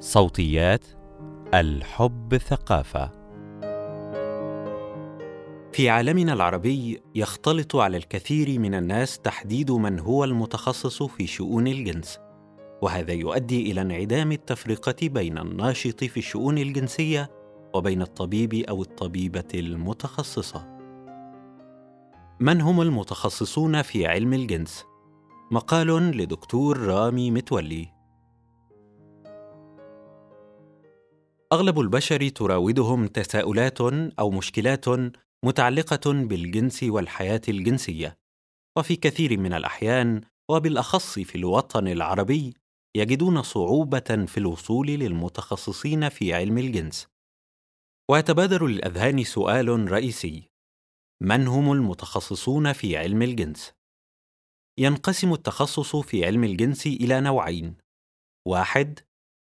صوتيات 0.00 0.84
الحب 1.54 2.36
ثقافة. 2.36 3.10
في 5.72 5.88
عالمنا 5.88 6.32
العربي 6.32 7.02
يختلط 7.14 7.76
على 7.76 7.96
الكثير 7.96 8.58
من 8.58 8.74
الناس 8.74 9.18
تحديد 9.18 9.70
من 9.70 9.98
هو 9.98 10.24
المتخصص 10.24 11.02
في 11.02 11.26
شؤون 11.26 11.66
الجنس 11.66 12.18
وهذا 12.82 13.12
يؤدي 13.12 13.72
إلى 13.72 13.80
انعدام 13.80 14.32
التفرقة 14.32 15.08
بين 15.08 15.38
الناشط 15.38 16.04
في 16.04 16.16
الشؤون 16.16 16.58
الجنسية 16.58 17.30
وبين 17.74 18.02
الطبيب 18.02 18.54
أو 18.54 18.82
الطبيبة 18.82 19.48
المتخصصة. 19.54 20.78
من 22.40 22.60
هم 22.60 22.80
المتخصصون 22.80 23.82
في 23.82 24.06
علم 24.06 24.32
الجنس؟ 24.32 24.84
مقال 25.50 25.88
لدكتور 26.16 26.78
رامي 26.78 27.30
متولي. 27.30 27.99
أغلب 31.52 31.80
البشر 31.80 32.28
تراودهم 32.28 33.06
تساؤلات 33.06 33.80
أو 34.18 34.30
مشكلات 34.30 34.84
متعلقة 35.44 36.12
بالجنس 36.12 36.82
والحياة 36.82 37.40
الجنسية. 37.48 38.18
وفي 38.78 38.96
كثير 38.96 39.38
من 39.38 39.52
الأحيان 39.52 40.20
وبالأخص 40.50 41.18
في 41.18 41.34
الوطن 41.34 41.88
العربي 41.88 42.54
يجدون 42.96 43.42
صعوبة 43.42 44.24
في 44.26 44.38
الوصول 44.38 44.86
للمتخصصين 44.86 46.08
في 46.08 46.34
علم 46.34 46.58
الجنس. 46.58 47.06
ويتبادر 48.10 48.66
للاذهان 48.66 49.24
سؤال 49.24 49.92
رئيسي 49.92 50.48
من 51.22 51.46
هم 51.46 51.72
المتخصصون 51.72 52.72
في 52.72 52.96
علم 52.96 53.22
الجنس؟ 53.22 53.72
ينقسم 54.78 55.32
التخصص 55.32 55.96
في 55.96 56.26
علم 56.26 56.44
الجنس 56.44 56.86
إلى 56.86 57.20
نوعين 57.20 57.76
واحد 58.48 59.00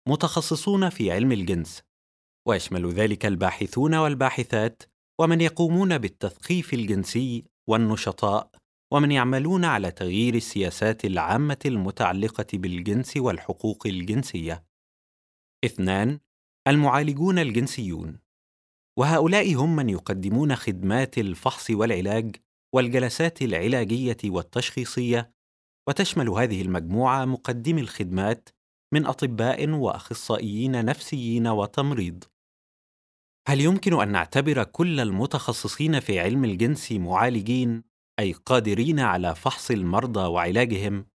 متخصصون 0.08 0.88
في 0.88 1.12
علم 1.12 1.32
الجنس 1.32 1.82
ويشمل 2.48 2.92
ذلك 2.92 3.26
الباحثون 3.26 3.94
والباحثات 3.94 4.82
ومن 5.20 5.40
يقومون 5.40 5.98
بالتثقيف 5.98 6.74
الجنسي 6.74 7.44
والنشطاء 7.68 8.50
ومن 8.92 9.12
يعملون 9.12 9.64
على 9.64 9.90
تغيير 9.90 10.34
السياسات 10.34 11.04
العامة 11.04 11.58
المتعلقة 11.66 12.46
بالجنس 12.54 13.16
والحقوق 13.16 13.86
الجنسية. 13.86 14.64
اثنان 15.64 16.18
المعالجون 16.68 17.38
الجنسيون. 17.38 18.18
وهؤلاء 18.98 19.54
هم 19.54 19.76
من 19.76 19.90
يقدمون 19.90 20.56
خدمات 20.56 21.18
الفحص 21.18 21.70
والعلاج 21.70 22.36
والجلسات 22.74 23.42
العلاجية 23.42 24.16
والتشخيصية 24.24 25.30
وتشمل 25.88 26.28
هذه 26.28 26.62
المجموعة 26.62 27.24
مقدمي 27.24 27.80
الخدمات 27.80 28.48
من 28.94 29.06
أطباء 29.06 29.70
وأخصائيين 29.70 30.84
نفسيين 30.84 31.46
وتمريض. 31.46 32.24
هل 33.48 33.60
يمكن 33.60 34.00
أن 34.00 34.08
نعتبر 34.08 34.64
كل 34.64 35.00
المتخصصين 35.00 36.00
في 36.00 36.20
علم 36.20 36.44
الجنس 36.44 36.92
معالجين 36.92 37.84
أي 38.18 38.32
قادرين 38.32 39.00
على 39.00 39.34
فحص 39.34 39.70
المرضى 39.70 40.20
وعلاجهم؟ 40.20 41.06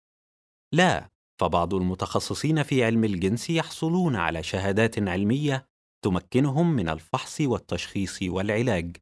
لا 0.75 1.11
فبعض 1.41 1.75
المتخصصين 1.75 2.62
في 2.62 2.84
علم 2.84 3.05
الجنس 3.05 3.51
يحصلون 3.51 4.17
على 4.17 4.43
شهادات 4.43 5.09
علمية 5.09 5.69
تمكنهم 6.05 6.77
من 6.77 6.89
الفحص 6.89 7.41
والتشخيص 7.41 8.23
والعلاج. 8.23 8.97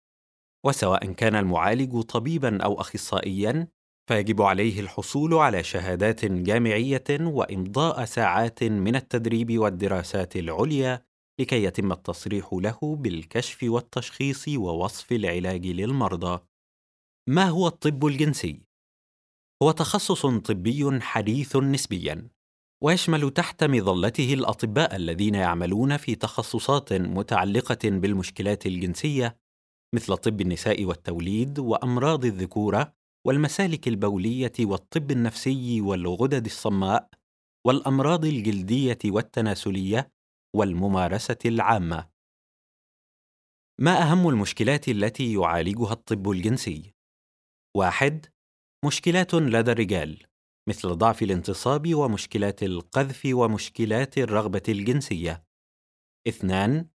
وسواء 0.66 1.12
كان 1.12 1.34
المعالج 1.34 2.00
طبيبا 2.00 2.62
أو 2.62 2.80
اخصائيا 2.80 3.68
فيجب 4.08 4.42
عليه 4.42 4.80
الحصول 4.80 5.34
على 5.34 5.62
شهادات 5.62 6.24
جامعية 6.24 7.04
وإمضاء 7.10 8.04
ساعات 8.04 8.64
من 8.64 8.96
التدريب 8.96 9.58
والدراسات 9.58 10.36
العليا 10.36 11.05
لكي 11.40 11.64
يتم 11.64 11.92
التصريح 11.92 12.52
له 12.52 12.78
بالكشف 12.82 13.62
والتشخيص 13.62 14.48
ووصف 14.48 15.12
العلاج 15.12 15.66
للمرضى. 15.66 16.40
ما 17.28 17.44
هو 17.44 17.66
الطب 17.66 18.06
الجنسي؟ 18.06 18.62
هو 19.62 19.70
تخصص 19.70 20.26
طبي 20.26 21.00
حديث 21.00 21.56
نسبيا 21.56 22.28
ويشمل 22.82 23.30
تحت 23.30 23.64
مظلته 23.64 24.34
الأطباء 24.34 24.96
الذين 24.96 25.34
يعملون 25.34 25.96
في 25.96 26.14
تخصصات 26.14 26.92
متعلقة 26.92 27.78
بالمشكلات 27.84 28.66
الجنسية 28.66 29.38
مثل 29.94 30.16
طب 30.16 30.40
النساء 30.40 30.84
والتوليد 30.84 31.58
وأمراض 31.58 32.24
الذكورة 32.24 32.92
والمسالك 33.26 33.88
البولية 33.88 34.52
والطب 34.60 35.10
النفسي 35.10 35.80
والغدد 35.80 36.44
الصماء 36.44 37.08
والأمراض 37.66 38.24
الجلدية 38.24 38.98
والتناسلية 39.04 40.12
والممارسة 40.56 41.38
العامة. 41.44 42.10
ما 43.80 44.02
أهم 44.02 44.28
المشكلات 44.28 44.88
التي 44.88 45.32
يعالجها 45.32 45.92
الطب 45.92 46.30
الجنسي؟ 46.30 46.94
واحد 47.76 48.26
مشكلات 48.84 49.34
لدى 49.34 49.72
الرجال 49.72 50.26
مثل 50.68 50.88
ضعف 50.88 51.22
الانتصاب 51.22 51.94
ومشكلات 51.94 52.62
القذف 52.62 53.22
ومشكلات 53.32 54.18
الرغبة 54.18 54.62
الجنسية. 54.68 55.44
اثنان 56.28 56.88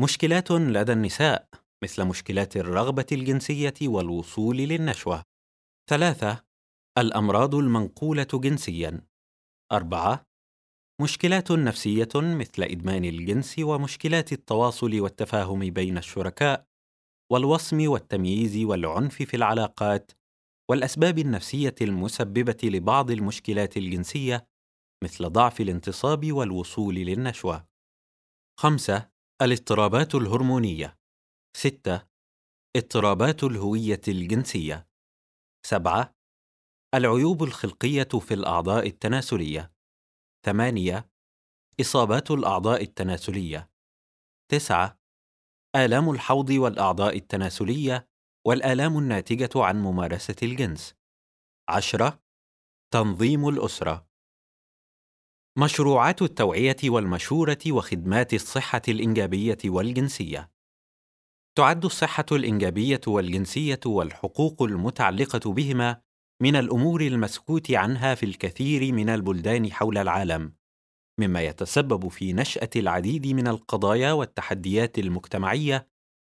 مشكلات 0.00 0.50
لدى 0.50 0.92
النساء 0.92 1.48
مثل 1.84 2.04
مشكلات 2.04 2.56
الرغبة 2.56 3.06
الجنسية 3.12 3.74
والوصول 3.82 4.56
للنشوة. 4.56 5.22
ثلاثة 5.90 6.44
الأمراض 6.98 7.54
المنقولة 7.54 8.28
جنسيا. 8.34 9.06
أربعة 9.72 10.27
مشكلات 11.00 11.52
نفسية 11.52 12.08
مثل 12.14 12.62
إدمان 12.62 13.04
الجنس 13.04 13.58
ومشكلات 13.58 14.32
التواصل 14.32 15.00
والتفاهم 15.00 15.58
بين 15.58 15.98
الشركاء 15.98 16.66
والوصم 17.32 17.88
والتمييز 17.88 18.64
والعنف 18.64 19.14
في 19.14 19.34
العلاقات 19.36 20.12
والأسباب 20.70 21.18
النفسية 21.18 21.74
المسببة 21.80 22.56
لبعض 22.64 23.10
المشكلات 23.10 23.76
الجنسية 23.76 24.48
مثل 25.04 25.30
ضعف 25.30 25.60
الانتصاب 25.60 26.32
والوصول 26.32 26.94
للنشوة. 26.94 27.68
خمسة 28.60 29.10
الاضطرابات 29.42 30.14
الهرمونية. 30.14 30.98
ستة 31.56 32.02
اضطرابات 32.76 33.44
الهوية 33.44 34.00
الجنسية. 34.08 34.88
سبعة 35.66 36.14
العيوب 36.94 37.42
الخلقية 37.42 38.08
في 38.20 38.34
الأعضاء 38.34 38.86
التناسلية. 38.86 39.77
ثمانية 40.44 41.10
إصابات 41.80 42.30
الأعضاء 42.30 42.82
التناسلية. 42.82 43.70
تسعة 44.50 45.00
آلام 45.76 46.10
الحوض 46.10 46.50
والأعضاء 46.50 47.16
التناسلية 47.16 48.08
والآلام 48.46 48.98
الناتجة 48.98 49.50
عن 49.56 49.82
ممارسة 49.82 50.36
الجنس. 50.42 50.94
عشرة 51.68 52.22
تنظيم 52.92 53.48
الأسرة. 53.48 54.08
مشروعات 55.58 56.22
التوعية 56.22 56.76
والمشورة 56.84 57.58
وخدمات 57.70 58.34
الصحة 58.34 58.82
الإنجابية 58.88 59.58
والجنسية. 59.64 60.52
تعد 61.56 61.84
الصحة 61.84 62.26
الإنجابية 62.32 63.00
والجنسية 63.06 63.80
والحقوق 63.86 64.62
المتعلقة 64.62 65.52
بهما 65.52 66.02
من 66.42 66.56
الأمور 66.56 67.00
المسكوت 67.00 67.70
عنها 67.70 68.14
في 68.14 68.26
الكثير 68.26 68.92
من 68.92 69.08
البلدان 69.08 69.72
حول 69.72 69.98
العالم 69.98 70.52
مما 71.20 71.42
يتسبب 71.42 72.08
في 72.08 72.32
نشأة 72.32 72.70
العديد 72.76 73.26
من 73.26 73.48
القضايا 73.48 74.12
والتحديات 74.12 74.98
المجتمعية 74.98 75.88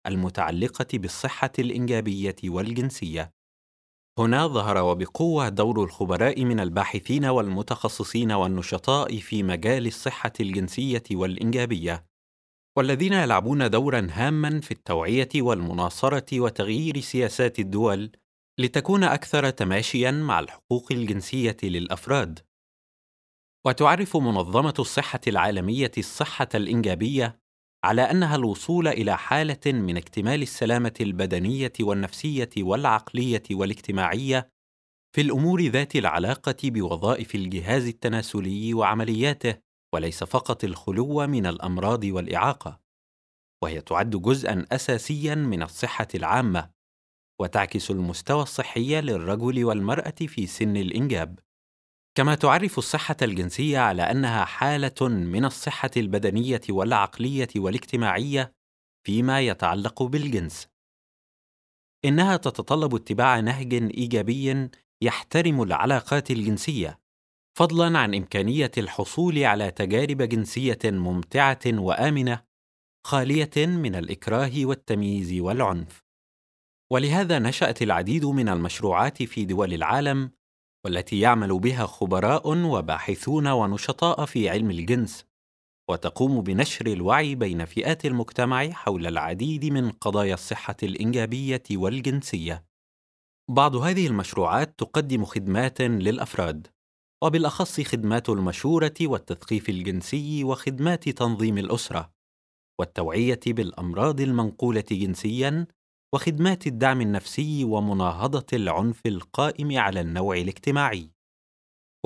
المتعلقة 0.08 0.88
بالصحة 0.94 1.52
الإنجابية 1.60 2.36
والجنسية. 2.44 3.34
هنا 4.20 4.48
ظهر 4.48 4.78
وبقوة 4.78 5.50
دور 5.50 5.84
الخبراء 5.84 6.46
من 6.46 6.60
الباحثين 6.60 7.26
والمتخصصين 7.26 8.32
والنشطاء 8.32 9.18
في 9.20 9.44
مجال 9.44 9.88
الصحة 9.88 10.34
الجنسية 10.40 11.04
والإنجابية 11.12 12.06
والذين 12.78 13.14
يلعبون 13.14 13.70
دورا 13.70 14.08
هاما 14.12 14.62
في 14.62 14.72
التوعية 14.72 15.30
والمناصرة 15.36 16.40
وتغيير 16.40 17.00
سياسات 17.00 17.60
الدول 17.60 18.12
لتكون 18.60 19.04
أكثر 19.04 19.50
تماشيا 19.50 20.12
مع 20.12 20.40
الحقوق 20.40 20.92
الجنسية 20.92 21.58
للأفراد. 21.64 22.40
وتعرف 23.66 24.18
منظمة 24.18 24.74
الصحة 24.80 25.20
العالمية 25.28 25.92
الصحة 25.98 26.50
الإنجابية 26.56 27.40
على 27.86 28.02
أنها 28.02 28.36
الوصول 28.36 28.88
إلى 28.88 29.18
حالة 29.18 29.60
من 29.66 29.98
اكتمال 29.98 30.42
السلامة 30.42 30.94
البدنية 31.02 31.74
والنفسية 31.80 32.50
والعقلية 32.58 33.44
والاجتماعية 33.52 34.50
في 35.16 35.22
الأمور 35.22 35.62
ذات 35.62 35.96
العلاقة 35.96 36.56
بوظائف 36.64 37.36
الجهاز 37.36 37.88
التناسلي 37.88 38.74
وعملياته 38.74 39.56
وليس 39.94 40.24
فقط 40.24 40.64
الخلو 40.64 41.28
من 41.28 41.46
الأمراض 41.46 42.04
والإعاقة. 42.04 42.80
وهي 43.64 43.82
تعد 43.82 44.10
جزءا 44.10 44.66
اساسيا 44.72 45.36
من 45.36 45.64
الصحة 45.64 46.08
العامة. 46.16 46.70
وتعكس 47.42 47.92
المستوى 47.92 48.44
الصحي 48.44 49.02
للرجل 49.02 49.66
والمرأة 49.66 50.16
في 50.28 50.48
سن 50.48 50.78
الإنجاب 50.78 51.40
كما 52.16 52.36
تعرف 52.36 52.78
الصحة 52.78 53.16
الجنسية 53.22 53.80
على 53.80 54.02
أنها 54.02 54.46
حالة 54.46 55.08
من 55.08 55.46
الصحة 55.46 55.92
البدنية 55.98 56.62
والعقلية 56.70 57.48
والاجتماعية 57.56 58.54
فيما 59.06 59.42
يتعلق 59.42 60.04
بالجنس. 60.04 60.68
إنها 62.06 62.38
تتطلب 62.38 62.96
اتباع 62.96 63.40
نهج 63.40 63.74
إيجابي 63.74 64.70
يحترم 65.02 65.62
العلاقات 65.62 66.32
الجنسية، 66.32 67.00
فضلاً 67.58 68.00
عن 68.00 68.16
إمكانية 68.16 68.72
الحصول 68.78 69.44
على 69.44 69.72
تجارب 69.72 70.22
جنسية 70.22 70.80
ممتعة 70.84 71.60
وآمنة 71.68 72.44
خالية 73.08 73.68
من 73.68 73.96
الإكراه 73.96 74.52
والتمييز 74.56 75.42
والعنف. 75.42 76.03
ولهذا 76.92 77.40
نشأت 77.40 77.82
العديد 77.82 78.26
من 78.26 78.50
المشروعات 78.50 79.24
في 79.24 79.46
دول 79.46 79.74
العالم 79.74 80.32
والتي 80.86 81.20
يعمل 81.20 81.60
بها 81.60 81.86
خبراء 81.86 82.48
وباحثون 82.48 83.48
ونشطاء 83.48 84.26
في 84.26 84.50
علم 84.50 84.72
الجنس 84.72 85.26
وتقوم 85.90 86.42
بنشر 86.42 86.88
الوعي 86.88 87.36
بين 87.36 87.66
فئات 87.66 88.06
المجتمع 88.06 88.70
حول 88.70 89.08
العديد 89.08 89.66
من 89.66 89.92
قضايا 89.92 90.34
الصحة 90.34 90.76
الإنجابية 90.84 91.64
والجنسية. 91.72 92.66
بعض 93.50 93.76
هذه 93.76 94.08
المشروعات 94.08 94.80
تقدم 94.80 95.26
خدمات 95.26 95.82
للأفراد 95.82 96.68
وبالأخص 97.24 97.82
خدمات 97.82 98.30
المشورة 98.30 98.94
والتثقيف 99.02 99.70
الجنسي 99.70 100.44
وخدمات 100.44 101.10
تنظيم 101.10 101.58
الأسرة 101.58 102.14
والتوعية 102.80 103.40
بالأمراض 103.48 104.22
المنقولة 104.22 104.86
جنسيا 104.92 105.68
وخدمات 106.14 106.68
الدعم 106.68 107.02
النفسي 107.02 107.64
ومناهضة 107.64 108.46
العنف 108.54 109.06
القائم 109.06 109.78
على 109.78 110.02
النوع 110.02 110.38
الاجتماعي. 110.38 111.12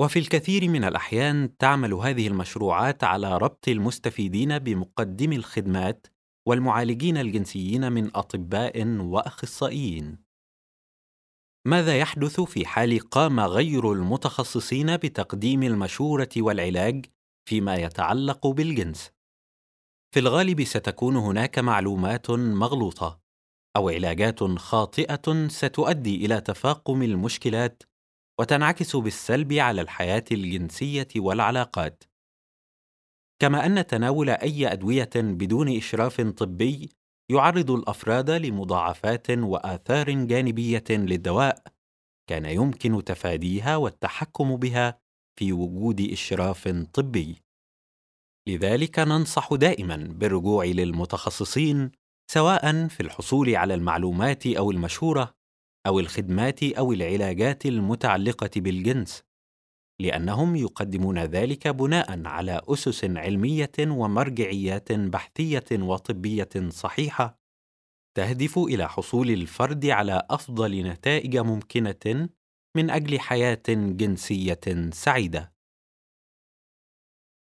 وفي 0.00 0.18
الكثير 0.18 0.68
من 0.68 0.84
الأحيان 0.84 1.56
تعمل 1.56 1.94
هذه 1.94 2.28
المشروعات 2.28 3.04
على 3.04 3.38
ربط 3.38 3.68
المستفيدين 3.68 4.58
بمقدمي 4.58 5.36
الخدمات 5.36 6.06
والمعالجين 6.48 7.16
الجنسيين 7.16 7.92
من 7.92 8.16
أطباء 8.16 8.86
وأخصائيين. 8.86 10.18
ماذا 11.66 11.98
يحدث 11.98 12.40
في 12.40 12.66
حال 12.66 12.98
قام 13.00 13.40
غير 13.40 13.92
المتخصصين 13.92 14.96
بتقديم 14.96 15.62
المشورة 15.62 16.28
والعلاج 16.36 17.06
فيما 17.48 17.74
يتعلق 17.74 18.46
بالجنس؟ 18.46 19.10
في 20.14 20.20
الغالب 20.20 20.64
ستكون 20.64 21.16
هناك 21.16 21.58
معلومات 21.58 22.30
مغلوطة. 22.30 23.27
أو 23.78 23.88
علاجات 23.88 24.42
خاطئة 24.44 25.48
ستؤدي 25.48 26.26
إلى 26.26 26.40
تفاقم 26.40 27.02
المشكلات 27.02 27.82
وتنعكس 28.40 28.96
بالسلب 28.96 29.52
على 29.52 29.80
الحياة 29.80 30.24
الجنسية 30.32 31.08
والعلاقات. 31.16 32.04
كما 33.42 33.66
أن 33.66 33.86
تناول 33.86 34.30
أي 34.30 34.72
أدوية 34.72 35.10
بدون 35.14 35.76
إشراف 35.76 36.20
طبي 36.20 36.88
يعرض 37.30 37.70
الأفراد 37.70 38.30
لمضاعفات 38.30 39.30
وآثار 39.30 40.10
جانبية 40.10 40.84
للدواء 40.90 41.62
كان 42.30 42.44
يمكن 42.44 43.04
تفاديها 43.04 43.76
والتحكم 43.76 44.56
بها 44.56 44.98
في 45.38 45.52
وجود 45.52 46.00
إشراف 46.00 46.68
طبي. 46.68 47.36
لذلك 48.48 48.98
ننصح 48.98 49.54
دائما 49.54 49.96
بالرجوع 49.96 50.64
للمتخصصين 50.64 51.90
سواء 52.30 52.88
في 52.88 53.00
الحصول 53.00 53.56
على 53.56 53.74
المعلومات 53.74 54.46
أو 54.46 54.70
المشوره 54.70 55.34
أو 55.86 56.00
الخدمات 56.00 56.62
أو 56.62 56.92
العلاجات 56.92 57.66
المتعلقة 57.66 58.50
بالجنس 58.56 59.22
لأنهم 60.00 60.56
يقدمون 60.56 61.18
ذلك 61.18 61.68
بناء 61.68 62.26
على 62.26 62.60
أسس 62.68 63.04
علمية 63.04 63.72
ومرجعيات 63.80 64.92
بحثية 64.92 65.64
وطبية 65.72 66.48
صحيحة 66.68 67.38
تهدف 68.16 68.58
إلى 68.58 68.88
حصول 68.88 69.30
الفرد 69.30 69.86
على 69.86 70.22
أفضل 70.30 70.82
نتائج 70.82 71.36
ممكنة 71.36 72.28
من 72.76 72.90
أجل 72.90 73.20
حياة 73.20 73.62
جنسية 73.68 74.90
سعيدة. 74.92 75.57